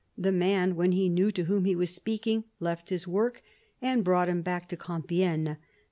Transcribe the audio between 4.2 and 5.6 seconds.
him back to Compiegne.